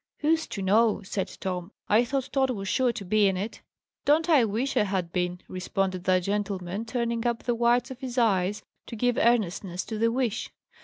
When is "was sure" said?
2.49-2.91